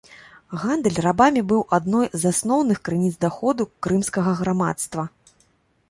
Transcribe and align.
Гандаль 0.61 0.97
рабамі 1.07 1.43
быў 1.51 1.61
адной 1.79 2.09
з 2.23 2.31
асноўных 2.31 2.77
крыніц 2.91 3.15
даходу 3.27 3.71
крымскага 3.89 4.31
грамадства. 4.45 5.03